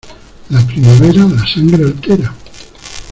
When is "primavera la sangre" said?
0.65-1.83